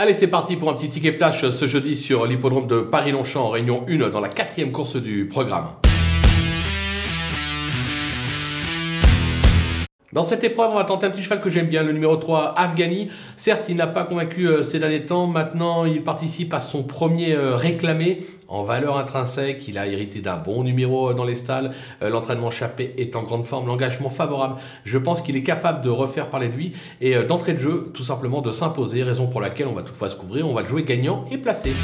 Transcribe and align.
Allez, 0.00 0.12
c'est 0.12 0.28
parti 0.28 0.54
pour 0.54 0.70
un 0.70 0.74
petit 0.74 0.88
ticket 0.88 1.10
flash 1.10 1.50
ce 1.50 1.66
jeudi 1.66 1.96
sur 1.96 2.24
l'hippodrome 2.24 2.68
de 2.68 2.82
Paris-Longchamp, 2.82 3.48
réunion 3.48 3.84
1 3.88 4.10
dans 4.10 4.20
la 4.20 4.28
quatrième 4.28 4.70
course 4.70 4.94
du 4.94 5.26
programme. 5.26 5.66
Dans 10.14 10.22
cette 10.22 10.42
épreuve, 10.42 10.70
on 10.72 10.76
va 10.76 10.84
tenter 10.84 11.04
un 11.04 11.10
petit 11.10 11.22
cheval 11.22 11.42
que 11.42 11.50
j'aime 11.50 11.66
bien, 11.66 11.82
le 11.82 11.92
numéro 11.92 12.16
3, 12.16 12.54
Afghani. 12.56 13.10
Certes, 13.36 13.66
il 13.68 13.76
n'a 13.76 13.86
pas 13.86 14.04
convaincu 14.04 14.48
euh, 14.48 14.62
ces 14.62 14.78
derniers 14.78 15.04
temps. 15.04 15.26
Maintenant, 15.26 15.84
il 15.84 16.02
participe 16.02 16.54
à 16.54 16.60
son 16.60 16.82
premier 16.82 17.34
euh, 17.34 17.56
réclamé 17.56 18.24
en 18.48 18.64
valeur 18.64 18.96
intrinsèque. 18.96 19.68
Il 19.68 19.76
a 19.76 19.86
hérité 19.86 20.22
d'un 20.22 20.38
bon 20.38 20.64
numéro 20.64 21.10
euh, 21.10 21.12
dans 21.12 21.26
les 21.26 21.34
stalles. 21.34 21.72
L'entraînement 22.00 22.50
chappé 22.50 22.94
est 22.96 23.16
en 23.16 23.22
grande 23.22 23.44
forme, 23.44 23.66
l'engagement 23.66 24.08
favorable. 24.08 24.54
Je 24.84 24.96
pense 24.96 25.20
qu'il 25.20 25.36
est 25.36 25.42
capable 25.42 25.82
de 25.84 25.90
refaire 25.90 26.30
parler 26.30 26.48
de 26.48 26.54
lui 26.54 26.72
et 27.02 27.22
d'entrée 27.24 27.52
de 27.52 27.58
jeu, 27.58 27.90
tout 27.92 28.04
simplement 28.04 28.40
de 28.40 28.50
s'imposer. 28.50 29.02
Raison 29.02 29.26
pour 29.26 29.42
laquelle 29.42 29.66
on 29.66 29.74
va 29.74 29.82
toutefois 29.82 30.08
se 30.08 30.16
couvrir. 30.16 30.48
On 30.48 30.54
va 30.54 30.62
le 30.62 30.68
jouer 30.68 30.84
gagnant 30.84 31.26
et 31.30 31.36
placé. 31.36 31.74